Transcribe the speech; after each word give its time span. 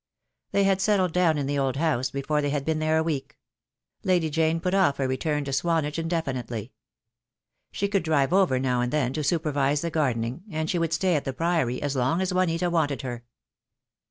They 0.51 0.63
had 0.63 0.81
settled 0.81 1.13
down 1.13 1.37
in 1.37 1.45
the 1.45 1.59
old 1.59 1.75
house 1.75 2.09
before 2.09 2.41
they 2.41 2.49
had 2.49 2.65
been 2.65 2.79
there 2.79 2.97
a 2.97 3.03
week. 3.03 3.37
Lady 4.03 4.31
Jane 4.31 4.59
put 4.59 4.73
off 4.73 4.97
her 4.97 5.07
return 5.07 5.43
to 5.45 5.53
Swanage 5.53 5.99
indefinitely. 5.99 6.71
She 7.71 7.87
could 7.87 8.01
drive 8.01 8.33
over 8.33 8.57
now 8.57 8.81
and 8.81 8.91
then 8.91 9.13
to 9.13 9.23
supervise 9.23 9.81
the 9.81 9.91
gardening, 9.91 10.41
and 10.49 10.71
she 10.71 10.79
would 10.79 10.93
stay 10.93 11.13
at 11.15 11.23
the 11.23 11.33
Priory 11.33 11.79
as 11.83 11.95
long 11.95 12.19
as 12.19 12.33
Juanita 12.33 12.67
wanted 12.71 13.03
her. 13.03 13.23